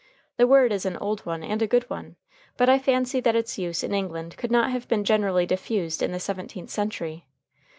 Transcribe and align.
The 0.37 0.47
word 0.47 0.71
is 0.71 0.83
an 0.87 0.97
old 0.97 1.27
one 1.27 1.43
and 1.43 1.61
a 1.61 1.67
good 1.67 1.87
one, 1.87 2.15
but 2.57 2.67
I 2.67 2.79
fancy 2.79 3.19
that 3.19 3.35
its 3.35 3.59
use 3.59 3.83
in 3.83 3.93
England 3.93 4.35
could 4.35 4.49
not 4.51 4.71
have 4.71 4.87
been 4.87 5.03
generally 5.03 5.45
diffused 5.45 6.01
in 6.01 6.11
the 6.11 6.19
seventeenth 6.19 6.71
century. 6.71 7.27